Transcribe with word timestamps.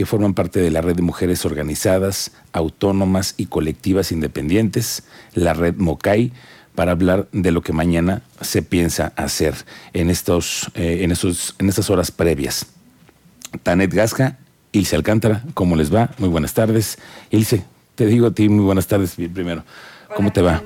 que 0.00 0.06
forman 0.06 0.32
parte 0.32 0.60
de 0.60 0.70
la 0.70 0.80
red 0.80 0.96
de 0.96 1.02
mujeres 1.02 1.44
organizadas, 1.44 2.30
autónomas 2.54 3.34
y 3.36 3.44
colectivas 3.44 4.12
independientes, 4.12 5.02
la 5.34 5.52
red 5.52 5.74
MOCAI, 5.76 6.32
para 6.74 6.92
hablar 6.92 7.28
de 7.32 7.50
lo 7.50 7.60
que 7.60 7.74
mañana 7.74 8.22
se 8.40 8.62
piensa 8.62 9.12
hacer 9.16 9.52
en, 9.92 10.08
estos, 10.08 10.70
eh, 10.74 11.00
en, 11.02 11.12
esos, 11.12 11.54
en 11.58 11.68
estas 11.68 11.90
horas 11.90 12.10
previas. 12.10 12.64
Tanet 13.62 13.92
Gasca, 13.92 14.38
Ilse 14.72 14.96
Alcántara, 14.96 15.44
¿cómo 15.52 15.76
les 15.76 15.94
va? 15.94 16.08
Muy 16.16 16.30
buenas 16.30 16.54
tardes. 16.54 16.96
Ilse, 17.28 17.62
te 17.94 18.06
digo 18.06 18.28
a 18.28 18.30
ti 18.30 18.48
muy 18.48 18.64
buenas 18.64 18.86
tardes 18.86 19.16
primero. 19.16 19.64
¿Cómo 20.16 20.32
te 20.32 20.40
va? 20.40 20.62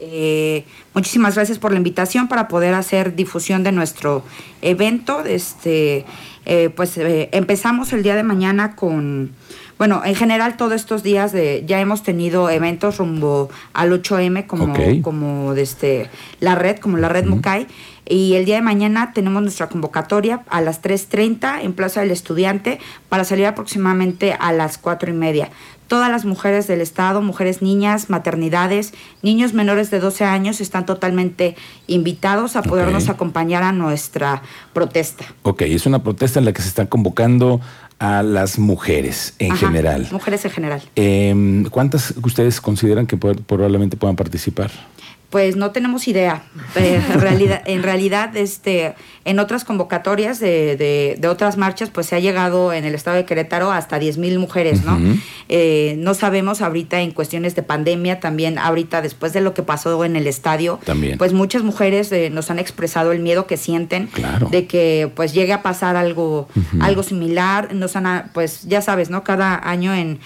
Eh, 0.00 0.64
muchísimas 0.94 1.34
gracias 1.34 1.58
por 1.58 1.72
la 1.72 1.76
invitación 1.76 2.26
para 2.26 2.48
poder 2.48 2.74
hacer 2.74 3.14
difusión 3.14 3.62
de 3.62 3.72
nuestro 3.72 4.24
evento. 4.62 5.24
Este, 5.24 6.06
eh, 6.46 6.70
pues 6.74 6.96
eh, 6.96 7.28
empezamos 7.32 7.92
el 7.92 8.02
día 8.02 8.16
de 8.16 8.22
mañana 8.22 8.74
con, 8.74 9.32
bueno, 9.78 10.02
en 10.04 10.14
general 10.14 10.56
todos 10.56 10.72
estos 10.72 11.02
días 11.02 11.32
de, 11.32 11.64
ya 11.66 11.80
hemos 11.80 12.02
tenido 12.02 12.48
eventos 12.48 12.96
rumbo 12.96 13.50
al 13.74 13.92
8M 13.92 14.46
como, 14.46 14.74
como 15.02 15.54
de 15.54 15.62
este, 15.62 16.10
la 16.40 16.54
red, 16.54 16.78
como 16.78 16.96
la 16.96 17.08
red 17.08 17.26
Mucay. 17.26 17.66
Y 18.10 18.34
el 18.34 18.44
día 18.44 18.56
de 18.56 18.62
mañana 18.62 19.12
tenemos 19.14 19.40
nuestra 19.40 19.68
convocatoria 19.68 20.42
a 20.50 20.60
las 20.60 20.82
3.30 20.82 21.62
en 21.62 21.72
Plaza 21.72 22.00
del 22.00 22.10
Estudiante 22.10 22.80
para 23.08 23.22
salir 23.22 23.46
aproximadamente 23.46 24.36
a 24.38 24.52
las 24.52 24.78
4 24.78 25.10
y 25.10 25.14
media 25.14 25.50
todas 25.90 26.08
las 26.08 26.24
mujeres 26.24 26.68
del 26.68 26.80
Estado, 26.80 27.20
mujeres 27.20 27.62
niñas, 27.62 28.10
maternidades, 28.10 28.94
niños 29.22 29.54
menores 29.54 29.90
de 29.90 29.98
12 29.98 30.24
años 30.24 30.60
están 30.60 30.86
totalmente 30.86 31.56
invitados 31.88 32.54
a 32.54 32.62
podernos 32.62 33.08
acompañar 33.08 33.64
a 33.64 33.72
nuestra 33.72 34.40
protesta. 34.72 35.24
Ok, 35.42 35.62
es 35.62 35.86
una 35.86 36.00
protesta 36.00 36.38
en 36.38 36.44
la 36.44 36.52
que 36.52 36.62
se 36.62 36.68
están 36.68 36.86
convocando 36.86 37.60
a 37.98 38.22
las 38.22 38.56
mujeres 38.56 39.34
en 39.40 39.56
general. 39.56 40.06
Mujeres 40.12 40.44
en 40.44 40.52
general. 40.52 40.80
Em, 40.94 41.64
¿Cuántas 41.64 42.14
ustedes 42.22 42.60
consideran 42.60 43.08
que 43.08 43.16
probablemente 43.16 43.96
puedan 43.96 44.14
participar? 44.14 44.70
Pues 45.30 45.56
no 45.56 45.70
tenemos 45.70 46.08
idea. 46.08 46.42
Eh, 46.74 47.00
en 47.12 47.20
realidad, 47.20 47.62
en 47.64 47.82
realidad 47.82 48.36
este, 48.36 48.94
en 49.24 49.38
otras 49.38 49.64
convocatorias 49.64 50.40
de, 50.40 51.16
de, 51.18 51.28
otras 51.28 51.56
marchas, 51.56 51.90
pues 51.90 52.06
se 52.06 52.16
ha 52.16 52.18
llegado 52.18 52.72
en 52.72 52.84
el 52.84 52.94
estado 52.94 53.16
de 53.16 53.24
Querétaro 53.24 53.70
hasta 53.70 53.98
10 53.98 54.18
mil 54.18 54.38
mujeres, 54.38 54.84
¿no? 54.84 54.98
Eh, 55.48 55.94
no 55.98 56.14
sabemos 56.14 56.62
ahorita 56.62 57.00
en 57.00 57.12
cuestiones 57.12 57.54
de 57.54 57.62
pandemia, 57.62 58.18
también 58.18 58.58
ahorita 58.58 59.02
después 59.02 59.32
de 59.32 59.40
lo 59.40 59.54
que 59.54 59.62
pasó 59.62 60.04
en 60.04 60.16
el 60.16 60.26
estadio, 60.26 60.80
también. 60.84 61.18
pues 61.18 61.32
muchas 61.32 61.62
mujeres 61.62 62.10
eh, 62.12 62.30
nos 62.30 62.50
han 62.50 62.58
expresado 62.58 63.12
el 63.12 63.20
miedo 63.20 63.46
que 63.46 63.56
sienten 63.56 64.08
de 64.50 64.66
que 64.66 65.10
pues 65.14 65.32
llegue 65.32 65.52
a 65.52 65.62
pasar 65.62 65.96
algo, 65.96 66.48
algo 66.80 67.02
similar. 67.02 67.74
Nos 67.74 67.94
han, 67.96 68.30
pues 68.32 68.62
ya 68.66 68.82
sabes, 68.82 69.10
¿no? 69.10 69.22
Cada 69.22 69.68
año 69.68 69.94
en, 69.94 70.18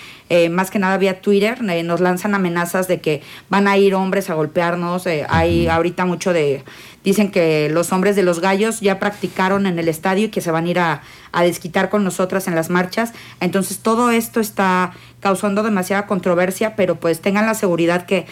más 0.51 0.71
que 0.71 0.79
nada 0.79 0.97
vía 0.99 1.21
Twitter, 1.21 1.63
nos 1.63 2.01
lanzan 2.01 2.35
amenazas 2.35 2.89
de 2.89 3.01
que 3.01 3.23
van 3.49 3.69
a 3.69 3.77
ir 3.77 3.95
hombres 3.95 4.31
a 4.31 4.35
golpearnos. 4.35 5.07
Hay 5.29 5.67
ahorita 5.67 6.05
mucho 6.05 6.33
de 6.33 6.65
Dicen 7.05 7.31
que 7.31 7.69
los 7.71 7.93
hombres 7.93 8.17
de 8.17 8.23
los 8.23 8.41
gallos 8.41 8.81
ya 8.81 8.99
practicaron 8.99 9.67
en 9.67 9.79
el 9.79 9.89
estadio 9.89 10.27
y 10.27 10.29
que 10.31 10.41
se 10.41 10.51
van 10.51 10.65
a 10.65 10.71
ir 10.71 10.79
a, 10.79 11.03
desquitar 11.43 11.91
con 11.91 12.03
nosotras 12.03 12.49
en 12.49 12.55
las 12.55 12.71
marchas. 12.71 13.13
Entonces 13.41 13.81
todo 13.81 14.11
esto 14.11 14.41
está 14.41 14.95
causando 15.25 15.63
demasiada 15.63 16.05
controversia, 16.07 16.77
pero 16.77 16.97
pues 16.97 17.21
tengan 17.23 17.47
la 17.47 17.55
seguridad 17.55 18.05
que 18.05 18.27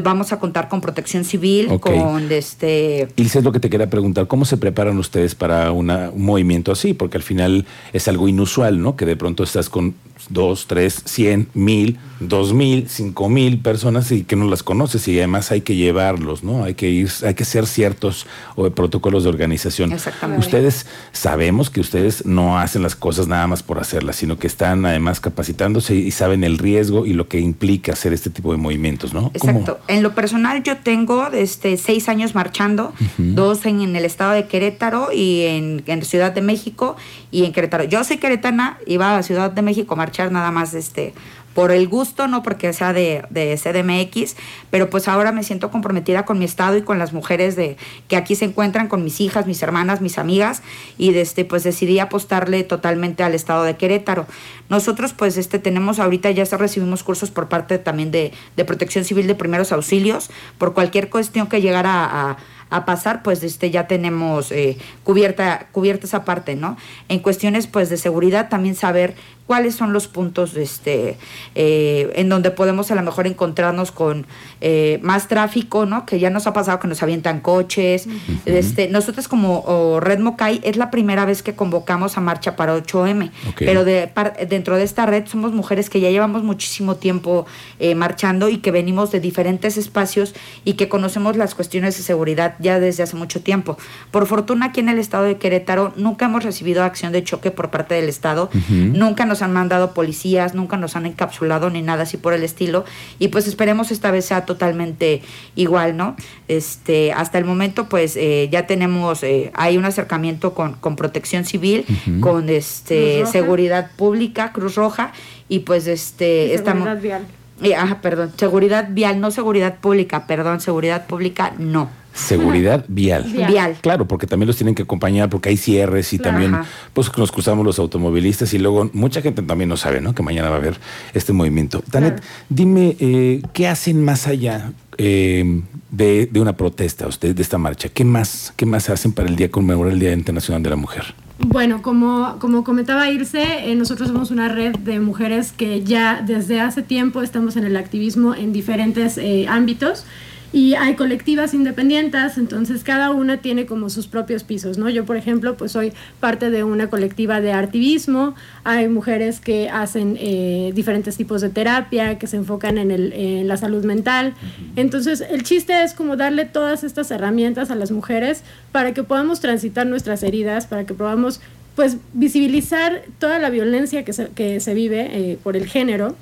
vamos 0.00 0.32
a 0.32 0.38
contar 0.38 0.68
con 0.68 0.80
protección 0.80 1.24
civil, 1.24 1.80
con 1.80 2.30
este... 2.30 3.08
Y 3.16 3.24
es 3.24 3.42
lo 3.42 3.50
que 3.50 3.58
te 3.58 3.68
quería 3.68 3.90
preguntar, 3.90 4.28
¿cómo 4.28 4.44
se 4.44 4.56
preparan 4.56 4.96
ustedes 4.98 5.34
para 5.34 5.72
un 5.72 5.92
movimiento 6.14 6.70
así? 6.70 6.94
Porque 6.94 7.16
al 7.16 7.24
final 7.24 7.66
es 7.92 8.06
algo 8.06 8.28
inusual, 8.28 8.80
¿no? 8.80 8.94
Que 8.94 9.06
de 9.06 9.16
pronto 9.16 9.42
estás 9.42 9.68
con 9.68 9.96
dos, 10.28 10.68
tres, 10.68 11.02
cien, 11.04 11.48
mil, 11.52 11.98
dos 12.20 12.54
mil, 12.54 12.88
cinco 12.88 13.28
mil 13.28 13.58
personas 13.58 14.10
y 14.12 14.24
que 14.24 14.36
no 14.36 14.46
las 14.48 14.62
conoces 14.62 15.06
y 15.08 15.18
además 15.18 15.50
hay 15.50 15.60
que 15.60 15.76
llevarlos, 15.76 16.42
¿no? 16.42 16.64
Hay 16.64 16.74
que 16.74 16.88
ir, 16.88 17.10
hay 17.24 17.34
que 17.34 17.44
ser 17.44 17.66
ciertos 17.66 18.26
o 18.54 18.68
protocolos 18.70 19.24
de 19.24 19.28
organización. 19.28 19.92
Exactamente. 19.92 20.44
Ustedes 20.44 20.86
sabemos 21.12 21.70
que 21.70 21.80
ustedes 21.80 22.24
no 22.24 22.58
hacen 22.58 22.82
las 22.82 22.96
cosas 22.96 23.28
nada 23.28 23.46
más 23.46 23.62
por 23.62 23.78
hacerlas, 23.78 24.16
sino 24.16 24.38
que 24.38 24.46
están 24.46 24.86
además 24.86 25.20
capacitándose 25.20 25.94
y 25.94 26.10
saben 26.10 26.44
el 26.44 26.58
riesgo 26.58 27.06
y 27.06 27.12
lo 27.12 27.28
que 27.28 27.40
implica 27.40 27.92
hacer 27.92 28.12
este 28.12 28.30
tipo 28.30 28.52
de 28.52 28.58
movimientos, 28.58 29.12
¿no? 29.12 29.30
Exacto. 29.34 29.78
En 29.88 30.02
lo 30.02 30.14
personal 30.14 30.62
yo 30.62 30.78
tengo 30.78 31.26
este, 31.28 31.76
seis 31.76 32.08
años 32.08 32.34
marchando, 32.34 32.92
dos 33.18 33.66
en, 33.66 33.94
el 33.94 34.04
estado 34.04 34.32
de 34.32 34.46
Querétaro 34.46 35.12
y 35.12 35.42
en, 35.42 35.82
en 35.86 36.02
Ciudad 36.02 36.32
de 36.32 36.40
México 36.40 36.96
y 37.30 37.44
en 37.44 37.52
Querétaro. 37.52 37.84
Yo 37.84 38.02
soy 38.04 38.18
queretana, 38.18 38.78
iba 38.86 39.16
a 39.16 39.22
Ciudad 39.22 39.50
de 39.50 39.62
México 39.62 39.94
a 39.94 39.96
marchar 39.96 40.32
nada 40.32 40.50
más 40.50 40.74
este 40.74 41.14
por 41.56 41.72
el 41.72 41.88
gusto, 41.88 42.28
no 42.28 42.42
porque 42.42 42.74
sea 42.74 42.92
de, 42.92 43.24
de, 43.30 43.56
CDMX, 43.56 44.36
pero 44.70 44.90
pues 44.90 45.08
ahora 45.08 45.32
me 45.32 45.42
siento 45.42 45.70
comprometida 45.70 46.26
con 46.26 46.38
mi 46.38 46.44
estado 46.44 46.76
y 46.76 46.82
con 46.82 46.98
las 46.98 47.14
mujeres 47.14 47.56
de 47.56 47.78
que 48.08 48.16
aquí 48.16 48.34
se 48.34 48.44
encuentran, 48.44 48.88
con 48.88 49.02
mis 49.02 49.22
hijas, 49.22 49.46
mis 49.46 49.62
hermanas, 49.62 50.02
mis 50.02 50.18
amigas, 50.18 50.62
y 50.98 51.16
este, 51.16 51.46
pues 51.46 51.64
decidí 51.64 51.98
apostarle 51.98 52.62
totalmente 52.62 53.22
al 53.22 53.34
estado 53.34 53.64
de 53.64 53.74
Querétaro. 53.74 54.26
Nosotros 54.68 55.14
pues 55.14 55.38
este, 55.38 55.58
tenemos 55.58 55.98
ahorita, 55.98 56.30
ya 56.30 56.44
recibimos 56.44 57.02
cursos 57.02 57.30
por 57.30 57.48
parte 57.48 57.78
también 57.78 58.10
de, 58.10 58.32
de 58.54 58.64
protección 58.66 59.06
civil 59.06 59.26
de 59.26 59.34
primeros 59.34 59.72
auxilios, 59.72 60.28
por 60.58 60.74
cualquier 60.74 61.08
cuestión 61.08 61.46
que 61.46 61.62
llegara 61.62 62.04
a 62.04 62.36
a 62.70 62.84
pasar, 62.84 63.22
pues 63.22 63.42
este, 63.42 63.70
ya 63.70 63.86
tenemos 63.86 64.50
eh, 64.50 64.76
cubierta, 65.04 65.68
cubierta 65.72 66.06
esa 66.06 66.24
parte, 66.24 66.56
¿no? 66.56 66.76
En 67.08 67.20
cuestiones 67.20 67.66
pues 67.66 67.90
de 67.90 67.96
seguridad 67.96 68.48
también 68.48 68.74
saber 68.74 69.14
cuáles 69.46 69.74
son 69.74 69.92
los 69.92 70.08
puntos 70.08 70.56
este, 70.56 71.16
eh, 71.54 72.12
en 72.16 72.28
donde 72.28 72.50
podemos 72.50 72.90
a 72.90 72.94
lo 72.94 73.02
mejor 73.02 73.26
encontrarnos 73.26 73.92
con 73.92 74.26
eh, 74.60 74.98
más 75.02 75.28
tráfico, 75.28 75.86
¿no? 75.86 76.04
Que 76.04 76.18
ya 76.18 76.30
nos 76.30 76.46
ha 76.46 76.52
pasado 76.52 76.80
que 76.80 76.88
nos 76.88 77.02
avientan 77.02 77.40
coches. 77.40 78.08
este, 78.44 78.88
nosotros 78.88 79.28
como 79.28 80.00
Red 80.00 80.18
Mocay 80.18 80.60
es 80.64 80.76
la 80.76 80.90
primera 80.90 81.24
vez 81.24 81.42
que 81.42 81.54
convocamos 81.54 82.18
a 82.18 82.20
marcha 82.20 82.56
para 82.56 82.76
8M, 82.76 83.30
pero 83.58 83.84
de, 83.84 84.10
dentro 84.48 84.76
de 84.76 84.82
esta 84.82 85.06
red 85.06 85.26
somos 85.26 85.52
mujeres 85.52 85.90
que 85.90 86.00
ya 86.00 86.10
llevamos 86.10 86.42
muchísimo 86.42 86.96
tiempo 86.96 87.46
marchando 87.94 88.48
y 88.48 88.58
que 88.58 88.70
venimos 88.70 89.12
de 89.12 89.20
diferentes 89.20 89.76
espacios 89.76 90.34
y 90.64 90.74
que 90.74 90.88
conocemos 90.88 91.36
las 91.36 91.54
cuestiones 91.54 91.96
de 91.96 92.02
seguridad 92.02 92.56
ya 92.58 92.80
desde 92.80 93.02
hace 93.02 93.16
mucho 93.16 93.42
tiempo. 93.42 93.78
Por 94.10 94.26
fortuna 94.26 94.66
aquí 94.66 94.80
en 94.80 94.88
el 94.88 94.98
estado 94.98 95.24
de 95.24 95.36
Querétaro 95.36 95.92
nunca 95.96 96.26
hemos 96.26 96.44
recibido 96.44 96.82
acción 96.82 97.12
de 97.12 97.22
choque 97.22 97.50
por 97.50 97.70
parte 97.70 97.94
del 97.94 98.08
estado, 98.08 98.50
nunca 98.68 99.24
nos 99.24 99.35
han 99.42 99.52
mandado 99.52 99.94
policías, 99.94 100.54
nunca 100.54 100.76
nos 100.76 100.96
han 100.96 101.06
encapsulado 101.06 101.70
ni 101.70 101.82
nada 101.82 102.04
así 102.04 102.16
por 102.16 102.32
el 102.32 102.42
estilo 102.42 102.84
y 103.18 103.28
pues 103.28 103.46
esperemos 103.46 103.90
esta 103.90 104.10
vez 104.10 104.24
sea 104.26 104.44
totalmente 104.44 105.22
igual, 105.54 105.96
¿no? 105.96 106.16
Este, 106.48 107.12
hasta 107.12 107.38
el 107.38 107.44
momento 107.44 107.88
pues 107.88 108.16
eh, 108.16 108.48
ya 108.50 108.66
tenemos, 108.66 109.22
eh, 109.22 109.50
hay 109.54 109.76
un 109.76 109.84
acercamiento 109.84 110.54
con, 110.54 110.74
con 110.74 110.96
protección 110.96 111.44
civil, 111.44 111.84
con 112.20 112.48
este 112.48 113.24
seguridad 113.26 113.90
pública, 113.96 114.52
Cruz 114.52 114.74
Roja 114.74 115.12
y 115.48 115.60
pues 115.60 115.86
este 115.86 116.54
estamos... 116.54 117.00
Vial. 117.00 117.26
Eh, 117.62 117.74
perdón, 118.02 118.32
seguridad 118.36 118.88
vial, 118.90 119.20
no 119.20 119.30
seguridad 119.30 119.76
pública, 119.76 120.26
perdón, 120.26 120.60
seguridad 120.60 121.06
pública 121.06 121.52
no. 121.58 121.88
Seguridad 122.16 122.84
vial. 122.88 123.24
vial. 123.24 123.76
Claro, 123.82 124.08
porque 124.08 124.26
también 124.26 124.46
los 124.46 124.56
tienen 124.56 124.74
que 124.74 124.84
acompañar 124.84 125.28
porque 125.28 125.50
hay 125.50 125.58
cierres 125.58 126.14
y 126.14 126.18
también 126.18 126.56
pues 126.94 127.10
nos 127.18 127.30
cruzamos 127.30 127.64
los 127.64 127.78
automovilistas 127.78 128.54
y 128.54 128.58
luego 128.58 128.88
mucha 128.94 129.20
gente 129.20 129.42
también 129.42 129.68
no 129.68 129.76
sabe, 129.76 130.00
¿no? 130.00 130.14
Que 130.14 130.22
mañana 130.22 130.48
va 130.48 130.56
a 130.56 130.58
haber 130.58 130.78
este 131.12 131.34
movimiento. 131.34 131.82
Tanet, 131.90 132.22
dime, 132.48 132.96
eh, 133.00 133.42
¿qué 133.52 133.68
hacen 133.68 134.02
más 134.02 134.26
allá 134.26 134.72
eh, 134.96 135.60
de, 135.90 136.30
una 136.36 136.56
protesta, 136.56 137.06
ustedes 137.06 137.36
de 137.36 137.42
esta 137.42 137.58
marcha? 137.58 137.90
¿Qué 137.90 138.04
más, 138.04 138.54
qué 138.56 138.64
más 138.64 138.88
hacen 138.88 139.12
para 139.12 139.28
el 139.28 139.36
día 139.36 139.50
conmemorar 139.50 139.92
el 139.92 139.98
Día 139.98 140.14
Internacional 140.14 140.62
de 140.62 140.70
la 140.70 140.76
Mujer? 140.76 141.14
Bueno, 141.38 141.82
como, 141.82 142.36
como 142.38 142.64
comentaba 142.64 143.10
Irse, 143.10 143.70
eh, 143.70 143.74
nosotros 143.74 144.08
somos 144.08 144.30
una 144.30 144.48
red 144.48 144.74
de 144.76 145.00
mujeres 145.00 145.52
que 145.52 145.82
ya 145.82 146.22
desde 146.26 146.60
hace 146.60 146.82
tiempo 146.82 147.22
estamos 147.22 147.56
en 147.56 147.64
el 147.64 147.76
activismo 147.76 148.34
en 148.34 148.52
diferentes 148.52 149.20
ámbitos 149.48 150.04
y 150.52 150.74
hay 150.74 150.94
colectivas 150.94 151.54
independientes, 151.54 152.38
entonces 152.38 152.82
cada 152.84 153.10
una 153.10 153.38
tiene 153.38 153.66
como 153.66 153.90
sus 153.90 154.06
propios 154.06 154.44
pisos, 154.44 154.78
¿no? 154.78 154.88
Yo, 154.88 155.04
por 155.04 155.16
ejemplo, 155.16 155.56
pues 155.56 155.72
soy 155.72 155.92
parte 156.20 156.50
de 156.50 156.64
una 156.64 156.88
colectiva 156.88 157.40
de 157.40 157.52
activismo, 157.52 158.34
hay 158.64 158.88
mujeres 158.88 159.40
que 159.40 159.68
hacen 159.68 160.16
eh, 160.20 160.72
diferentes 160.74 161.16
tipos 161.16 161.40
de 161.40 161.50
terapia, 161.50 162.18
que 162.18 162.26
se 162.26 162.36
enfocan 162.36 162.78
en, 162.78 162.90
el, 162.90 163.12
en 163.12 163.48
la 163.48 163.56
salud 163.56 163.84
mental, 163.84 164.34
entonces 164.76 165.22
el 165.28 165.42
chiste 165.42 165.82
es 165.82 165.94
como 165.94 166.16
darle 166.16 166.44
todas 166.44 166.84
estas 166.84 167.10
herramientas 167.10 167.70
a 167.70 167.74
las 167.74 167.90
mujeres 167.90 168.42
para 168.72 168.94
que 168.94 169.02
podamos 169.02 169.40
transitar 169.40 169.86
nuestras 169.86 170.22
heridas, 170.22 170.66
para 170.66 170.86
que 170.86 170.94
podamos 170.94 171.40
pues 171.74 171.98
visibilizar 172.14 173.02
toda 173.18 173.38
la 173.38 173.50
violencia 173.50 174.04
que 174.04 174.12
se, 174.12 174.28
que 174.28 174.60
se 174.60 174.72
vive 174.72 175.08
eh, 175.12 175.38
por 175.42 175.56
el 175.56 175.66
género 175.66 176.16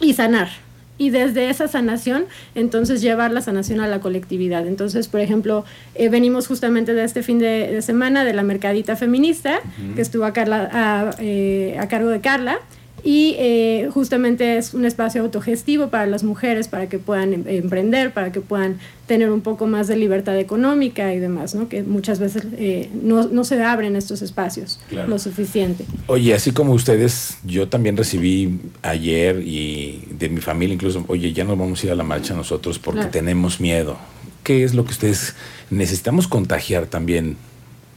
y 0.00 0.12
sanar 0.12 0.50
y 0.98 1.10
desde 1.10 1.50
esa 1.50 1.68
sanación, 1.68 2.26
entonces 2.54 3.00
llevar 3.00 3.30
la 3.32 3.40
sanación 3.40 3.80
a 3.80 3.88
la 3.88 4.00
colectividad. 4.00 4.66
Entonces, 4.66 5.08
por 5.08 5.20
ejemplo, 5.20 5.64
eh, 5.94 6.08
venimos 6.08 6.46
justamente 6.46 6.94
de 6.94 7.04
este 7.04 7.22
fin 7.22 7.38
de, 7.38 7.80
semana 7.82 8.24
de 8.24 8.34
la 8.34 8.42
Mercadita 8.42 8.96
Feminista, 8.96 9.60
que 9.94 10.02
estuvo 10.02 10.24
a, 10.24 10.32
Carla, 10.32 10.68
a, 10.72 11.10
eh, 11.18 11.76
a 11.80 11.88
cargo 11.88 12.10
de 12.10 12.20
Carla 12.20 12.60
y 13.04 13.34
eh, 13.38 13.88
justamente 13.92 14.56
es 14.56 14.74
un 14.74 14.84
espacio 14.84 15.22
autogestivo 15.22 15.88
para 15.88 16.06
las 16.06 16.22
mujeres, 16.22 16.68
para 16.68 16.88
que 16.88 16.98
puedan 16.98 17.32
em, 17.34 17.44
emprender, 17.46 18.12
para 18.12 18.30
que 18.30 18.40
puedan 18.40 18.78
tener 19.06 19.30
un 19.30 19.40
poco 19.40 19.66
más 19.66 19.88
de 19.88 19.96
libertad 19.96 20.38
económica 20.38 21.12
y 21.12 21.18
demás, 21.18 21.54
¿no? 21.54 21.68
que 21.68 21.82
muchas 21.82 22.20
veces 22.20 22.44
eh, 22.56 22.88
no, 23.02 23.26
no, 23.28 23.44
se 23.44 23.62
abren 23.62 23.96
estos 23.96 24.22
espacios 24.22 24.78
lo 24.90 25.18
suficiente. 25.18 25.84
Oye, 26.06 26.32
así 26.32 26.52
como 26.52 26.72
ustedes, 26.72 27.38
yo 27.44 27.68
también 27.68 27.96
recibí 27.96 28.60
ayer 28.82 29.42
y 29.44 30.04
de 30.18 30.28
mi 30.28 30.40
familia 30.40 30.74
incluso, 30.74 31.04
oye, 31.08 31.32
ya 31.32 31.44
nos 31.44 31.58
vamos 31.58 31.82
a 31.82 31.86
ir 31.86 31.92
a 31.92 31.96
la 31.96 32.04
marcha 32.04 32.34
nosotros 32.34 32.78
porque 32.78 33.06
tenemos 33.06 33.60
miedo. 33.60 33.98
¿Qué 34.44 34.64
es 34.64 34.74
lo 34.74 34.84
que 34.84 34.92
ustedes 34.92 35.34
necesitamos 35.70 36.28
contagiar 36.28 36.86
también 36.86 37.36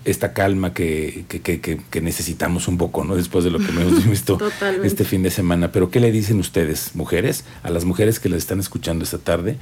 esta 0.06 0.34
calma 0.34 0.74
que, 0.74 1.26
que, 1.28 2.02
necesitamos 2.02 2.68
un 2.68 2.78
poco, 2.78 3.04
¿no? 3.04 3.16
Después 3.16 3.44
de 3.44 3.50
lo 3.50 3.60
que 3.60 3.66
hemos 3.66 4.06
visto 4.10 4.38
este 4.84 5.04
fin 5.04 5.24
de 5.24 5.32
semana. 5.32 5.72
Pero 5.72 5.90
¿qué 5.90 6.00
le 6.00 6.12
dicen 6.12 6.40
ustedes, 6.40 6.96
mujeres, 6.96 7.44
a 7.64 7.72
las 7.72 7.86
mujeres 7.86 8.20
que 8.20 8.30
les 8.30 8.40
están 8.40 8.60
escuchando 8.60 9.04
esta 9.04 9.18
tarde, 9.18 9.58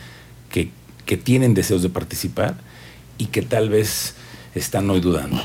que, 0.52 0.70
que 1.06 1.16
tienen 1.16 1.54
deseos 1.54 1.82
de 1.82 1.90
participar 1.90 2.56
y 3.18 3.28
que 3.28 3.42
tal 3.42 3.70
vez 3.70 4.16
están 4.54 4.90
hoy 4.90 5.00
dudando? 5.00 5.42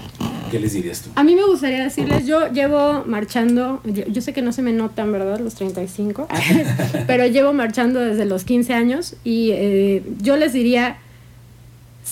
¿Qué 0.50 0.58
les 0.58 0.72
dirías 0.72 1.02
tú? 1.02 1.10
A 1.14 1.22
mí 1.22 1.36
me 1.36 1.44
gustaría 1.44 1.84
decirles, 1.84 2.26
yo 2.26 2.50
llevo 2.50 3.04
marchando, 3.06 3.80
yo, 3.84 4.20
sé 4.20 4.32
que 4.32 4.42
no 4.42 4.52
se 4.52 4.62
me 4.62 4.72
notan, 4.72 5.12
¿verdad? 5.12 5.38
Los 5.38 5.54
35, 5.54 6.26
pero 7.06 7.26
llevo 7.26 7.52
marchando 7.52 8.00
desde 8.00 8.24
los 8.24 8.44
15 8.44 8.74
años 8.74 9.14
y 9.22 9.50
eh, 9.52 10.02
yo 10.20 10.36
les 10.36 10.52
diría 10.52 10.98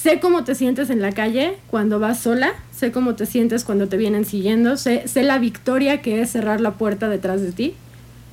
sé 0.03 0.21
cómo 0.21 0.45
te 0.45 0.55
sientes 0.55 0.91
en 0.91 1.01
la 1.01 1.13
calle 1.13 1.57
cuando 1.69 1.99
vas 1.99 2.21
sola, 2.21 2.53
sé 2.71 2.93
cómo 2.93 3.15
te 3.15 3.27
sientes 3.27 3.65
cuando 3.65 3.89
te 3.89 3.97
vienen 3.97 4.25
siguiendo, 4.25 4.77
sé, 4.77 5.05
la 5.15 5.39
victoria 5.39 6.03
que 6.03 6.21
es 6.21 6.31
cerrar 6.31 6.61
la 6.61 6.73
puerta 6.73 7.09
detrás 7.09 7.41
de 7.41 7.53
ti, 7.53 7.75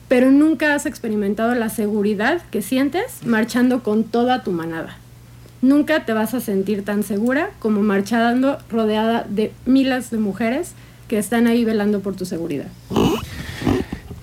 pero 0.09 0.29
nunca 0.29 0.75
has 0.75 0.85
experimentado 0.85 1.55
la 1.55 1.69
seguridad 1.69 2.41
que 2.51 2.61
sientes 2.61 3.25
marchando 3.25 3.81
con 3.81 4.03
toda 4.03 4.43
tu 4.43 4.51
manada. 4.51 4.97
Nunca 5.61 6.05
te 6.05 6.11
vas 6.11 6.33
a 6.33 6.41
sentir 6.41 6.83
tan 6.83 7.03
segura 7.03 7.51
como 7.59 7.81
marchando 7.81 8.57
rodeada 8.69 9.25
de 9.29 9.53
miles 9.65 10.11
de 10.11 10.17
mujeres 10.17 10.73
que 11.07 11.17
están 11.17 11.47
ahí 11.47 11.63
velando 11.63 12.01
por 12.01 12.15
tu 12.15 12.25
seguridad. 12.25 12.67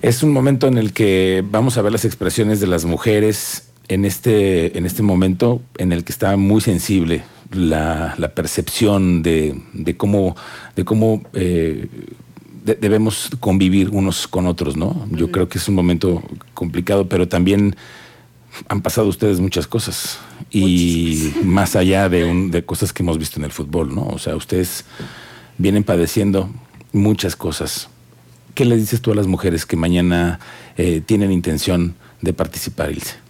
Es 0.02 0.22
un 0.22 0.32
momento 0.32 0.66
en 0.66 0.76
el 0.76 0.92
que 0.92 1.42
vamos 1.50 1.78
a 1.78 1.82
ver 1.82 1.92
las 1.92 2.04
expresiones 2.04 2.60
de 2.60 2.66
las 2.66 2.84
mujeres 2.84 3.69
en 3.90 4.04
este, 4.04 4.78
en 4.78 4.86
este 4.86 5.02
momento 5.02 5.60
en 5.76 5.92
el 5.92 6.04
que 6.04 6.12
está 6.12 6.36
muy 6.36 6.60
sensible 6.60 7.24
la, 7.50 8.14
percepción 8.36 9.22
de, 9.22 9.60
de, 9.72 9.96
cómo, 9.96 10.36
de 10.76 10.84
cómo 10.84 11.22
eh, 11.32 11.88
debemos 12.64 13.30
convivir 13.40 13.90
unos 13.90 14.28
con 14.28 14.46
otros, 14.46 14.76
¿no? 14.76 15.08
Yo 15.10 15.32
creo 15.32 15.48
que 15.48 15.58
es 15.58 15.68
un 15.68 15.74
momento 15.74 16.22
complicado, 16.54 17.08
pero 17.08 17.26
también 17.26 17.74
han 18.68 18.80
pasado 18.80 19.08
ustedes 19.08 19.40
muchas 19.40 19.66
cosas 19.66 20.20
y 20.52 21.32
más 21.42 21.74
allá 21.74 22.08
de, 22.08 22.24
un, 22.24 22.52
de 22.52 22.64
cosas 22.64 22.92
que 22.92 23.02
hemos 23.02 23.18
visto 23.18 23.40
en 23.40 23.44
el 23.44 23.50
fútbol, 23.50 23.92
¿no? 23.92 24.06
O 24.06 24.20
sea, 24.20 24.36
ustedes 24.36 24.84
vienen 25.58 25.82
padeciendo 25.82 26.48
muchas 26.92 27.34
cosas. 27.34 27.88
¿Qué 28.54 28.64
le 28.64 28.76
dices 28.76 29.00
tú 29.00 29.10
a 29.10 29.16
las 29.16 29.26
mujeres 29.26 29.66
que 29.66 29.76
mañana 29.76 30.38
eh, 30.76 31.02
tienen 31.04 31.32
intención 31.32 31.96
de 32.20 32.32
participar, 32.32 32.92
Ilse? 32.92 33.29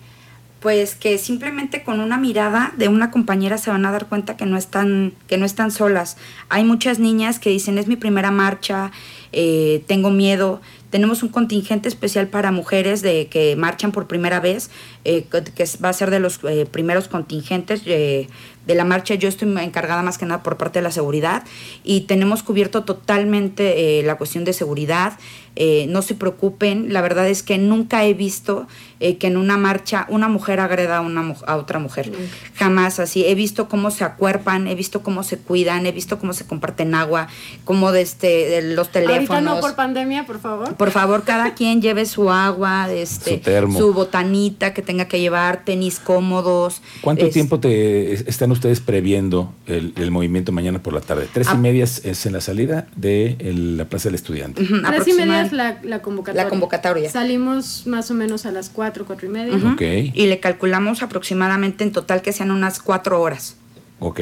Pues 0.61 0.95
que 0.95 1.17
simplemente 1.19 1.83
con 1.83 2.01
una 2.01 2.19
mirada 2.19 2.73
de 2.77 2.89
una 2.89 3.11
compañera 3.11 3.57
se 3.57 3.71
van 3.71 3.87
a 3.87 3.93
dar 3.93 4.07
cuenta 4.07 4.37
que 4.37 4.45
no 4.45 4.59
están, 4.59 5.15
que 5.27 5.39
no 5.39 5.47
están 5.47 5.71
solas. 5.71 6.19
Hay 6.51 6.65
muchas 6.65 6.99
niñas 6.99 7.39
que 7.39 7.51
dicen 7.51 7.79
es 7.79 7.87
mi 7.87 7.97
primera 7.97 8.31
marcha, 8.31 8.93
eh, 9.33 9.83
tengo 9.87 10.11
miedo. 10.11 10.61
Tenemos 10.91 11.23
un 11.23 11.31
contingente 11.31 11.89
especial 11.89 12.29
para 12.29 12.53
mujeres 12.53 13.01
de 13.01 13.29
que 13.29 13.57
marchan 13.57 13.93
por 13.93 14.07
primera 14.07 14.41
vez, 14.41 14.71
eh, 15.05 15.25
que 15.31 15.65
va 15.83 15.89
a 15.89 15.93
ser 15.93 16.11
de 16.11 16.21
los 16.21 16.41
eh, 16.45 16.67
primeros 16.71 17.09
contingentes 17.09 17.85
de 17.85 18.29
la 18.67 18.85
marcha. 18.85 19.15
Yo 19.15 19.29
estoy 19.29 19.49
encargada 19.59 20.03
más 20.03 20.19
que 20.19 20.27
nada 20.27 20.43
por 20.43 20.57
parte 20.57 20.79
de 20.79 20.83
la 20.83 20.93
seguridad 20.93 21.45
y 21.85 22.03
tenemos 22.03 22.43
cubierto 22.43 22.85
totalmente 22.85 24.03
la 24.05 24.17
cuestión 24.17 24.45
de 24.45 24.53
seguridad. 24.53 25.15
Eh, 25.57 25.87
no 25.89 26.01
se 26.01 26.15
preocupen, 26.15 26.93
la 26.93 27.03
verdad 27.03 27.29
es 27.29 27.43
que 27.43 27.59
nunca 27.59 28.05
he 28.05 28.15
visto 28.15 28.69
eh, 29.01 29.19
que 29.19 29.27
en 29.27 29.37
una 29.37 29.57
marcha 29.57 30.07
una 30.09 30.29
mujer 30.29 30.61
agreda 30.61 30.99
a, 30.99 31.01
una, 31.01 31.35
a 31.45 31.57
otra 31.57 31.81
mujer, 31.81 32.13
jamás 32.55 33.01
así, 33.01 33.27
he 33.27 33.35
visto 33.35 33.69
cómo 33.69 33.91
se 33.91 34.05
acuerpan, 34.05 34.69
he 34.69 34.77
visto 34.77 35.03
cómo 35.03 35.25
se 35.25 35.39
cuidan, 35.39 35.87
he 35.87 35.93
visto 35.93 36.21
cómo 36.21 36.35
se 36.35 36.47
comparten 36.47 36.95
agua, 36.95 37.27
cómo 37.65 37.91
de 37.91 38.03
este, 38.03 38.63
los 38.63 38.91
teléfonos. 38.91 39.31
Ahorita 39.31 39.55
no 39.55 39.61
por 39.61 39.75
pandemia, 39.75 40.25
por 40.25 40.39
favor. 40.39 40.77
Por 40.77 40.93
favor, 40.93 41.25
cada 41.25 41.55
quien 41.55 41.83
lleve 41.83 42.07
su 42.07 42.31
agua, 42.31 42.89
este, 42.91 43.43
su, 43.77 43.93
botanita 43.93 44.73
que 44.73 44.83
tenga 44.91 45.05
que 45.05 45.21
llevar, 45.21 45.65
tenis 45.65 46.01
cómodos. 46.01 46.83
¿Cuánto 47.01 47.29
tiempo 47.29 47.61
te 47.61 48.13
están 48.29 48.51
ustedes 48.51 48.81
previendo 48.81 49.55
el, 49.67 50.11
movimiento 50.11 50.51
mañana 50.51 50.83
por 50.83 50.93
la 50.93 51.01
tarde? 51.01 51.29
Tres 51.33 51.47
y 51.47 51.53
ah. 51.53 51.55
media 51.55 51.85
es 51.85 52.27
en 52.27 52.33
la 52.33 52.41
salida 52.41 52.89
de 52.97 53.37
la 53.55 53.85
Plaza 53.85 54.09
del 54.09 54.17
Estudiante. 54.17 54.65
Tres 54.65 55.07
y 55.07 55.13
media 55.13 55.49
la, 55.53 55.79
la, 55.85 56.03
convocatoria. 56.03 56.43
La 56.43 56.51
convocatoria. 56.51 57.09
Salimos 57.09 57.87
más 57.87 58.11
o 58.11 58.15
menos 58.15 58.47
a 58.47 58.51
las 58.51 58.69
4, 58.69 59.05
4 59.07 59.29
y 59.29 59.31
media. 59.31 59.77
Y 60.13 60.27
le 60.27 60.41
calculamos 60.41 61.05
aproximadamente 61.05 61.85
en 61.85 61.93
total 61.93 62.21
que 62.21 62.33
sean 62.33 62.51
unas 62.51 62.81
4 62.81 63.23
horas. 63.23 63.59
Ok. 64.01 64.21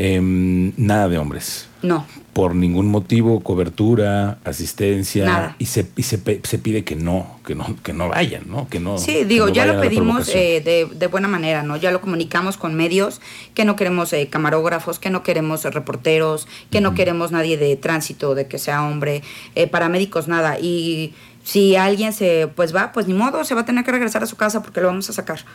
Em, 0.00 0.72
nada 0.76 1.08
de 1.08 1.18
hombres. 1.18 1.68
No. 1.82 2.06
Por 2.32 2.54
ningún 2.54 2.86
motivo, 2.86 3.40
cobertura, 3.40 4.38
asistencia. 4.44 5.24
Nada. 5.24 5.56
Y 5.58 5.66
se, 5.66 5.88
y 5.96 6.04
se, 6.04 6.20
se, 6.44 6.58
pide 6.60 6.84
que 6.84 6.94
no, 6.94 7.40
que 7.44 7.56
no, 7.56 7.76
que 7.82 7.92
no 7.92 8.08
vayan, 8.08 8.44
¿no? 8.48 8.68
Que 8.68 8.78
no. 8.78 8.98
Sí, 8.98 9.24
digo, 9.24 9.48
ya 9.48 9.66
lo 9.66 9.80
pedimos 9.80 10.28
eh, 10.28 10.62
de, 10.64 10.86
de, 10.86 11.06
buena 11.08 11.26
manera, 11.26 11.64
¿no? 11.64 11.76
Ya 11.76 11.90
lo 11.90 12.00
comunicamos 12.00 12.56
con 12.56 12.76
medios, 12.76 13.20
que 13.54 13.64
no 13.64 13.74
queremos 13.74 14.12
eh, 14.12 14.28
camarógrafos, 14.28 15.00
que 15.00 15.10
no 15.10 15.24
queremos 15.24 15.64
reporteros, 15.64 16.46
que 16.70 16.80
no 16.80 16.94
queremos 16.94 17.32
nadie 17.32 17.56
de 17.56 17.74
tránsito, 17.74 18.36
de 18.36 18.46
que 18.46 18.58
sea 18.58 18.84
hombre, 18.84 19.24
eh, 19.56 19.66
paramédicos, 19.66 20.28
nada. 20.28 20.60
Y 20.60 21.12
si 21.48 21.76
alguien 21.76 22.12
se 22.12 22.46
pues 22.54 22.76
va, 22.76 22.92
pues 22.92 23.06
ni 23.06 23.14
modo, 23.14 23.42
se 23.42 23.54
va 23.54 23.62
a 23.62 23.64
tener 23.64 23.82
que 23.82 23.90
regresar 23.90 24.22
a 24.22 24.26
su 24.26 24.36
casa 24.36 24.62
porque 24.62 24.82
lo 24.82 24.88
vamos 24.88 25.08
a 25.08 25.14
sacar. 25.14 25.46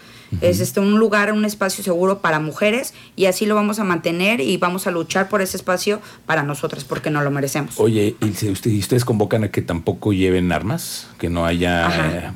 Es 0.42 0.60
este 0.60 0.80
un 0.80 0.98
lugar, 0.98 1.32
un 1.32 1.46
espacio 1.46 1.84
seguro 1.84 2.18
para 2.18 2.40
mujeres 2.40 2.96
y 3.16 3.26
así 3.26 3.46
lo 3.46 3.54
vamos 3.54 3.78
a 3.78 3.84
mantener 3.84 4.42
y 4.42 4.58
vamos 4.58 4.88
a 4.88 4.92
luchar 4.92 5.30
por 5.30 5.44
ese 5.44 5.56
espacio 5.56 6.02
para 6.26 6.42
nosotras 6.42 6.84
porque 6.84 7.12
no 7.12 7.22
lo 7.22 7.30
merecemos. 7.30 7.80
Oye, 7.80 8.16
¿y 8.20 8.80
ustedes 8.80 9.06
convocan 9.06 9.44
a 9.44 9.50
que 9.50 9.62
tampoco 9.62 10.14
lleven 10.14 10.52
armas? 10.52 11.10
Que 11.20 11.30
no 11.30 11.46
haya 11.46 11.88
eh, 12.12 12.32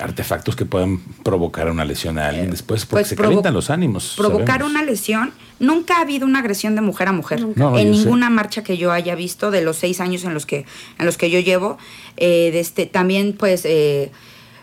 artefactos 0.00 0.56
que 0.56 0.64
puedan 0.64 0.98
provocar 1.22 1.70
una 1.70 1.84
lesión 1.84 2.18
a 2.18 2.28
alguien 2.28 2.46
eh, 2.46 2.52
después 2.52 2.86
porque 2.86 3.02
pues 3.02 3.08
se 3.08 3.16
calientan 3.16 3.52
los 3.52 3.68
ánimos. 3.68 4.14
Provocar 4.16 4.62
una 4.62 4.82
lesión 4.82 5.32
Nunca 5.60 5.98
ha 5.98 6.00
habido 6.02 6.26
una 6.26 6.38
agresión 6.38 6.74
de 6.74 6.80
mujer 6.80 7.08
a 7.08 7.12
mujer. 7.12 7.40
en 7.40 7.90
ninguna 7.90 8.30
marcha 8.30 8.62
que 8.62 8.76
yo 8.76 8.92
haya 8.92 9.14
visto 9.14 9.50
de 9.50 9.62
los 9.62 9.76
seis 9.76 10.00
años 10.00 10.24
en 10.24 10.34
los 10.34 10.46
que, 10.46 10.64
en 10.98 11.06
los 11.06 11.16
que 11.16 11.30
yo 11.30 11.40
llevo. 11.40 11.78
Eh, 12.16 12.50
este, 12.54 12.86
también, 12.86 13.34
pues. 13.36 13.64
Eh, 13.64 14.10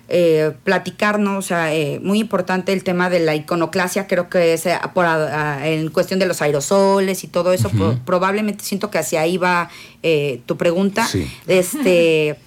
eh, 0.08 0.54
platicarnos, 0.64 1.46
o 1.46 1.48
sea, 1.48 1.72
muy 2.00 2.20
importante 2.20 2.72
el 2.74 2.84
tema 2.84 3.10
de 3.10 3.20
la 3.22 3.34
iconoclasia, 3.34 4.06
creo 4.06 4.30
que 4.30 4.54
es 4.54 4.68
por, 4.94 5.04
en 5.64 5.90
cuestión 5.90 6.20
de 6.20 6.28
los 6.28 6.44
aerosoles 6.44 7.24
y 7.24 7.28
todo 7.28 7.52
eso, 7.52 7.72
probablemente 8.06 8.64
siento 8.64 8.92
que 8.92 9.00
hacia 9.00 9.22
ahí 9.22 9.38
va 9.38 9.72
tu 10.46 10.58
pregunta. 10.58 11.10
Este, 11.48 12.38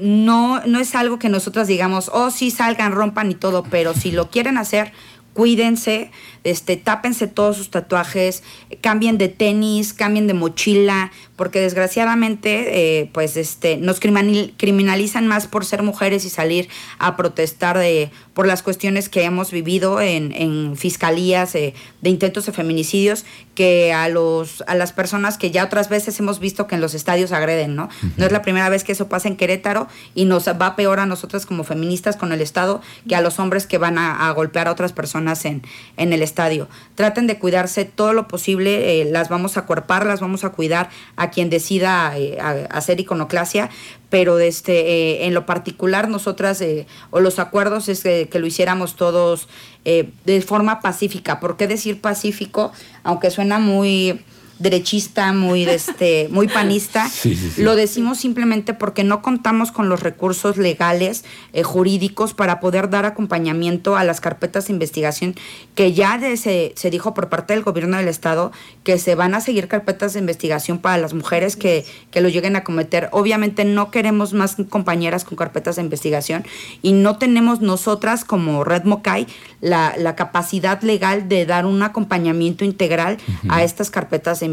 no, 0.00 0.64
no 0.64 0.80
es 0.80 0.94
algo 0.94 1.18
que 1.18 1.28
nosotras 1.28 1.68
digamos, 1.68 2.10
oh, 2.10 2.30
sí, 2.30 2.50
salgan, 2.50 2.92
rompan 2.92 3.30
y 3.30 3.34
todo, 3.34 3.64
pero 3.64 3.92
si 3.92 4.10
lo 4.10 4.30
quieren 4.30 4.56
hacer, 4.56 4.92
cuídense, 5.34 6.10
este, 6.44 6.76
tápense 6.76 7.26
todos 7.26 7.56
sus 7.56 7.70
tatuajes, 7.70 8.42
cambien 8.80 9.18
de 9.18 9.28
tenis, 9.28 9.92
cambien 9.92 10.26
de 10.26 10.34
mochila, 10.34 11.10
porque 11.36 11.60
desgraciadamente 11.60 13.00
eh, 13.00 13.10
pues 13.12 13.36
este, 13.36 13.76
nos 13.76 14.00
criminalizan 14.00 15.26
más 15.26 15.46
por 15.46 15.64
ser 15.64 15.82
mujeres 15.82 16.24
y 16.24 16.30
salir 16.30 16.68
a 16.98 17.16
protestar 17.16 17.78
de, 17.78 18.10
por 18.34 18.46
las 18.46 18.62
cuestiones 18.62 19.08
que 19.08 19.24
hemos 19.24 19.50
vivido 19.50 20.00
en, 20.00 20.32
en 20.32 20.76
fiscalías 20.76 21.54
eh, 21.54 21.74
de 22.00 22.10
intentos 22.10 22.46
de 22.46 22.52
feminicidios 22.52 23.24
que 23.54 23.92
a, 23.92 24.08
los, 24.08 24.62
a 24.66 24.74
las 24.74 24.92
personas 24.92 25.36
que 25.36 25.50
ya 25.50 25.64
otras 25.64 25.88
veces 25.88 26.18
hemos 26.20 26.38
visto 26.38 26.66
que 26.66 26.74
en 26.74 26.80
los 26.80 26.94
estadios 26.94 27.32
agreden, 27.32 27.76
¿no? 27.76 27.88
No 28.16 28.26
es 28.26 28.32
la 28.32 28.42
primera 28.42 28.68
vez 28.68 28.84
que 28.84 28.92
eso 28.92 29.08
pasa 29.08 29.28
en 29.28 29.36
Querétaro 29.36 29.88
y 30.14 30.24
nos 30.24 30.48
va 30.48 30.76
peor 30.76 31.00
a 31.00 31.06
nosotras 31.06 31.44
como 31.44 31.64
feministas 31.64 32.16
con 32.16 32.32
el 32.32 32.40
Estado 32.40 32.80
que 33.08 33.14
a 33.14 33.20
los 33.20 33.38
hombres 33.38 33.66
que 33.66 33.78
van 33.78 33.98
a, 33.98 34.30
golpear 34.32 34.68
a 34.68 34.72
otras 34.72 34.92
personas 34.92 35.21
en, 35.44 35.62
el 35.96 36.22
estadio. 36.22 36.68
Traten 36.94 37.26
de 37.26 37.38
cuidarse 37.38 37.84
todo 37.84 38.12
lo 38.12 38.28
posible, 38.28 39.00
eh, 39.00 39.04
las 39.04 39.28
vamos 39.28 39.56
a 39.56 39.66
cuerpar, 39.66 40.06
las 40.06 40.20
vamos 40.20 40.44
a 40.44 40.50
cuidar 40.50 40.90
a 41.16 41.30
quien 41.30 41.50
decida 41.50 42.16
eh, 42.18 42.38
hacer 42.70 43.00
iconoclasia, 43.00 43.70
pero 44.10 44.38
este, 44.38 45.26
en 45.26 45.34
lo 45.34 45.46
particular 45.46 46.08
nosotras, 46.08 46.62
o 47.10 47.20
los 47.20 47.38
acuerdos 47.38 47.88
es 47.88 48.02
que, 48.02 48.28
lo 48.34 48.46
hiciéramos 48.46 48.96
todos 48.96 49.48
de 49.84 50.44
forma 50.46 50.80
pacífica. 50.80 51.40
¿Por 51.40 51.56
qué 51.56 51.66
decir 51.66 52.00
pacífico? 52.00 52.72
Aunque 53.04 53.30
suena 53.30 53.58
muy 53.58 54.20
derechista, 54.62 55.32
muy, 55.32 55.64
este, 55.64 56.28
muy 56.30 56.48
panista. 56.48 57.10
Lo 57.56 57.74
decimos 57.74 58.18
simplemente 58.18 58.74
porque 58.74 59.04
no 59.04 59.20
contamos 59.22 59.72
con 59.72 59.88
los 59.88 60.02
recursos 60.02 60.56
legales, 60.56 61.24
eh, 61.52 61.62
jurídicos, 61.62 62.34
para 62.34 62.60
poder 62.60 62.88
dar 62.88 63.04
acompañamiento 63.04 63.96
a 63.96 64.04
las 64.04 64.20
carpetas 64.20 64.66
de 64.66 64.72
investigación 64.72 65.34
que 65.74 65.92
ya 65.92 66.18
se, 66.36 66.72
se, 66.76 66.90
dijo 66.90 67.14
por 67.14 67.28
parte 67.28 67.54
del 67.54 67.62
gobierno 67.62 67.96
del 67.96 68.08
Estado 68.08 68.52
que 68.84 68.98
se 68.98 69.14
van 69.14 69.34
a 69.34 69.40
seguir 69.40 69.68
carpetas 69.68 70.12
de 70.12 70.20
investigación 70.20 70.78
para 70.78 70.98
las 70.98 71.14
mujeres 71.14 71.56
que, 71.56 71.84
que 72.10 72.20
lo 72.20 72.28
lleguen 72.28 72.56
a 72.56 72.64
cometer. 72.64 73.08
Obviamente 73.12 73.64
no 73.64 73.90
queremos 73.90 74.32
más 74.32 74.56
compañeras 74.68 75.24
con 75.24 75.36
carpetas 75.36 75.76
de 75.76 75.82
investigación 75.82 76.44
y 76.82 76.92
no 76.92 77.18
tenemos 77.18 77.60
nosotras 77.60 78.24
como 78.24 78.64
Red 78.64 78.84
Mocay 78.84 79.26
la, 79.60 79.94
la 79.96 80.14
capacidad 80.16 80.80
legal 80.82 81.28
de 81.28 81.46
dar 81.46 81.66
un 81.66 81.82
acompañamiento 81.82 82.64
integral 82.64 83.18
a 83.48 83.62
estas 83.62 83.90
carpetas 83.90 84.40
de 84.40 84.46
investigación. 84.46 84.51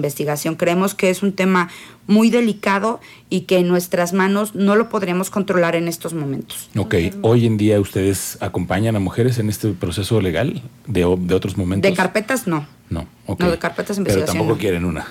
Creemos 0.56 0.96
que 0.96 1.10
es 1.10 1.24
un 1.24 1.34
tema 1.34 1.70
muy 2.08 2.30
delicado 2.30 3.00
y 3.30 3.42
que 3.42 3.58
en 3.58 3.68
nuestras 3.68 4.14
manos 4.14 4.56
no 4.56 4.76
lo 4.76 4.90
podremos 4.90 5.30
controlar 5.30 5.76
en 5.76 5.88
estos 5.88 6.14
momentos. 6.14 6.70
Ok, 6.78 6.96
hoy 7.22 7.46
en 7.46 7.58
día 7.58 7.80
ustedes 7.80 8.38
acompañan 8.42 8.96
a 8.96 9.00
mujeres 9.00 9.38
en 9.38 9.50
este 9.50 9.70
proceso 9.70 10.22
legal 10.22 10.62
de, 10.88 11.02
de 11.20 11.34
otros 11.34 11.58
momentos. 11.58 11.90
De 11.90 11.96
carpetas 11.96 12.48
no. 12.48 12.66
No, 12.90 13.06
ok. 13.28 13.42
No, 13.42 13.52
de 13.52 13.60
carpetas 13.60 13.98
de 13.98 14.02
investigación. 14.02 14.34
Pero 14.34 14.40
tampoco 14.40 14.60
quieren 14.60 14.86
una. 14.86 15.06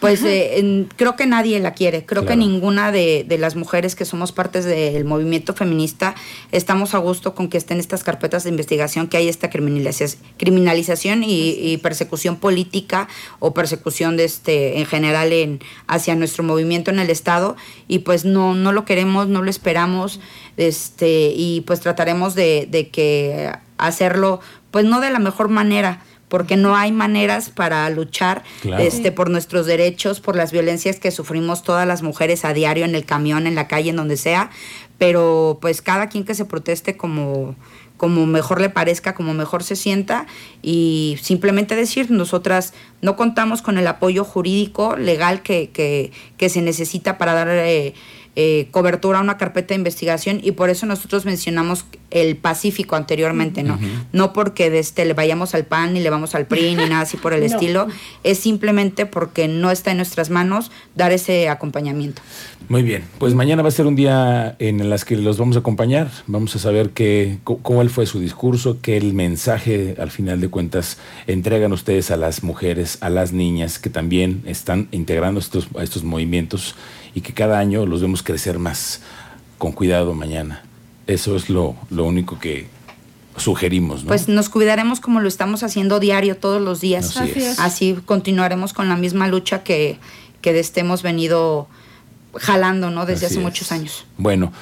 Pues 0.00 0.22
eh, 0.24 0.86
creo 0.96 1.14
que 1.14 1.26
nadie 1.26 1.60
la 1.60 1.74
quiere. 1.74 2.06
Creo 2.06 2.24
que 2.24 2.34
ninguna 2.34 2.90
de, 2.90 3.26
las 3.38 3.54
mujeres 3.54 3.94
que 3.94 4.04
somos 4.04 4.32
partes 4.32 4.64
del 4.64 5.04
movimiento 5.04 5.54
feminista 5.54 6.14
estamos 6.52 6.94
a 6.94 6.98
gusto 6.98 7.34
con 7.34 7.48
que 7.48 7.58
estén 7.58 7.78
estas 7.78 8.02
carpetas 8.02 8.44
de 8.44 8.50
investigación, 8.50 9.08
que 9.08 9.18
hay 9.18 9.28
esta 9.28 9.50
criminalización 9.50 11.22
y, 11.24 11.76
persecución 11.82 12.36
política 12.36 13.08
o 13.38 13.52
persecución 13.54 14.16
de 14.16 14.24
este 14.24 14.78
en 14.78 14.86
general 14.86 15.32
en 15.32 15.60
hacia 15.86 16.14
nuestro 16.14 16.44
movimiento 16.44 16.90
en 16.90 16.98
el 16.98 17.10
estado. 17.10 17.56
Y 17.86 18.00
pues 18.00 18.24
no 18.24 18.54
no 18.54 18.72
lo 18.72 18.84
queremos, 18.86 19.28
no 19.28 19.42
lo 19.42 19.50
esperamos, 19.50 20.20
este 20.56 21.32
y 21.34 21.60
pues 21.62 21.80
trataremos 21.80 22.34
de, 22.34 22.66
de 22.70 22.88
que 22.88 23.52
hacerlo 23.76 24.40
pues 24.70 24.84
no 24.84 25.00
de 25.00 25.10
la 25.10 25.18
mejor 25.18 25.48
manera 25.48 26.02
porque 26.30 26.56
no 26.56 26.76
hay 26.76 26.92
maneras 26.92 27.50
para 27.50 27.90
luchar 27.90 28.42
este, 28.78 29.12
por 29.12 29.28
nuestros 29.28 29.66
derechos, 29.66 30.20
por 30.20 30.36
las 30.36 30.52
violencias 30.52 30.98
que 30.98 31.10
sufrimos 31.10 31.62
todas 31.62 31.86
las 31.86 32.02
mujeres 32.02 32.46
a 32.46 32.54
diario 32.54 32.86
en 32.86 32.94
el 32.94 33.04
camión, 33.04 33.46
en 33.46 33.56
la 33.56 33.68
calle, 33.68 33.90
en 33.90 33.96
donde 33.96 34.16
sea, 34.16 34.50
pero 34.96 35.58
pues 35.60 35.82
cada 35.82 36.08
quien 36.08 36.24
que 36.24 36.34
se 36.34 36.46
proteste 36.46 36.96
como 36.96 37.56
como 37.96 38.24
mejor 38.24 38.62
le 38.62 38.70
parezca, 38.70 39.12
como 39.12 39.34
mejor 39.34 39.62
se 39.62 39.76
sienta. 39.76 40.26
Y 40.62 41.18
simplemente 41.20 41.76
decir, 41.76 42.10
nosotras 42.10 42.72
no 43.02 43.14
contamos 43.14 43.60
con 43.60 43.76
el 43.76 43.86
apoyo 43.86 44.24
jurídico, 44.24 44.96
legal 44.96 45.42
que, 45.42 45.68
que, 45.68 46.10
que 46.38 46.48
se 46.48 46.62
necesita 46.62 47.18
para 47.18 47.34
dar 47.34 47.48
eh, 47.50 47.92
eh, 48.36 48.68
cobertura 48.70 49.18
a 49.18 49.20
una 49.20 49.36
carpeta 49.36 49.74
de 49.74 49.80
investigación. 49.80 50.40
Y 50.42 50.52
por 50.52 50.70
eso 50.70 50.86
nosotros 50.86 51.26
mencionamos 51.26 51.84
el 52.10 52.36
Pacífico 52.36 52.96
anteriormente, 52.96 53.62
¿no? 53.62 53.78
No 54.12 54.32
porque 54.32 54.78
este, 54.78 55.04
le 55.04 55.14
vayamos 55.14 55.54
al 55.54 55.64
PAN 55.64 55.94
ni 55.94 56.00
le 56.00 56.10
vamos 56.10 56.34
al 56.34 56.46
PRI 56.46 56.74
ni 56.74 56.88
nada 56.88 57.02
así 57.02 57.16
por 57.16 57.32
el 57.32 57.42
estilo, 57.50 57.88
es 58.24 58.38
simplemente 58.38 59.06
porque 59.06 59.48
no 59.48 59.70
está 59.70 59.90
en 59.90 59.98
nuestras 59.98 60.30
manos 60.30 60.70
dar 60.94 61.12
ese 61.12 61.48
acompañamiento. 61.48 62.22
Muy 62.68 62.82
bien, 62.82 63.04
pues 63.18 63.34
mañana 63.34 63.62
va 63.62 63.68
a 63.68 63.72
ser 63.72 63.86
un 63.86 63.96
día 63.96 64.54
en 64.58 64.80
el 64.80 64.90
que 65.04 65.16
los 65.16 65.38
vamos 65.38 65.56
a 65.56 65.60
acompañar, 65.60 66.10
vamos 66.26 66.54
a 66.54 66.58
saber 66.58 66.90
qué, 66.90 67.38
cómo 67.42 67.88
fue 67.88 68.06
su 68.06 68.20
discurso, 68.20 68.78
qué 68.80 68.96
el 68.96 69.12
mensaje 69.12 69.96
al 69.98 70.10
final 70.10 70.40
de 70.40 70.48
cuentas 70.48 70.98
entregan 71.26 71.72
ustedes 71.72 72.10
a 72.10 72.16
las 72.16 72.42
mujeres, 72.42 72.98
a 73.00 73.10
las 73.10 73.32
niñas 73.32 73.78
que 73.78 73.90
también 73.90 74.42
están 74.46 74.88
integrando 74.90 75.40
estos, 75.40 75.68
a 75.76 75.82
estos 75.82 76.04
movimientos 76.04 76.74
y 77.14 77.22
que 77.22 77.32
cada 77.32 77.58
año 77.58 77.86
los 77.86 78.02
vemos 78.02 78.22
crecer 78.22 78.58
más. 78.58 79.02
Con 79.58 79.72
cuidado 79.72 80.14
mañana. 80.14 80.62
Eso 81.10 81.34
es 81.34 81.50
lo, 81.50 81.74
lo 81.90 82.04
único 82.04 82.38
que 82.38 82.66
sugerimos. 83.36 84.04
¿no? 84.04 84.08
Pues 84.08 84.28
nos 84.28 84.48
cuidaremos 84.48 85.00
como 85.00 85.20
lo 85.20 85.28
estamos 85.28 85.62
haciendo 85.62 85.98
diario, 85.98 86.36
todos 86.36 86.62
los 86.62 86.80
días. 86.80 87.16
Así, 87.58 87.98
continuaremos 88.04 88.72
con 88.72 88.88
la 88.88 88.96
misma 88.96 89.26
lucha 89.26 89.64
que, 89.64 89.98
que 90.40 90.64
hemos 90.76 91.02
venido 91.02 91.66
jalando 92.36 92.90
¿no? 92.90 93.06
desde 93.06 93.26
hace 93.26 93.40
muchos 93.40 93.72
años. 93.72 94.06
Bueno. 94.18 94.52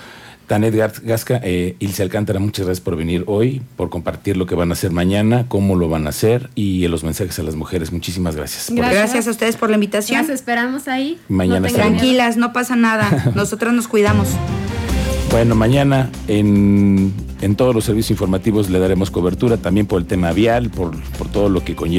Tanet 0.47 0.75
Gasca, 1.03 1.43
eh, 1.45 1.77
Ilse 1.79 2.03
Alcántara, 2.03 2.41
muchas 2.41 2.65
gracias 2.65 2.83
por 2.83 2.97
venir 2.97 3.23
hoy, 3.27 3.61
por 3.77 3.91
compartir 3.91 4.39
lo 4.39 4.47
que 4.47 4.55
van 4.55 4.71
a 4.71 4.73
hacer 4.73 4.93
mañana, 4.93 5.45
cómo 5.47 5.77
lo 5.77 5.91
van 5.91 6.07
a 6.07 6.09
hacer 6.09 6.49
y 6.55 6.89
los 6.89 7.05
mensajes 7.05 7.39
a 7.39 7.43
las 7.43 7.55
mujeres. 7.55 7.93
Muchísimas 7.93 8.35
gracias. 8.35 8.71
Gracias, 8.71 9.29
a 9.29 9.31
ustedes 9.31 9.57
por 9.57 9.69
la 9.69 9.75
invitación. 9.75 10.23
Las 10.23 10.31
esperamos 10.31 10.89
ahí. 10.89 11.21
Mañana 11.29 11.69
Tranquilas, 11.69 12.39
no 12.39 12.55
pasa 12.55 12.77
nada. 12.77 13.31
Nosotros 13.35 13.75
nos 13.75 13.89
cuidamos. 13.89 14.29
Bueno, 15.31 15.55
mañana 15.55 16.11
en, 16.27 17.13
en, 17.43 17.55
todos 17.55 17.75
los 17.75 17.85
servicios 17.85 18.13
informativos 18.13 18.71
le 18.71 18.79
daremos 18.79 19.11
cobertura 19.11 19.59
también 19.59 19.87
por 19.87 20.01
el 20.01 20.07
tema 20.07 20.33
vial, 20.33 20.71
por, 20.71 20.97
por 21.19 21.29
todo 21.29 21.51
lo 21.51 21.63
que 21.63 21.77
conlleva. 21.77 21.89